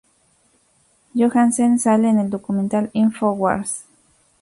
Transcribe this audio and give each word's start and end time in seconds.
Johansen 1.13 1.77
sale 1.77 2.09
en 2.09 2.17
el 2.17 2.31
documental 2.31 2.89
"Info 2.93 3.33
wars". 3.33 3.85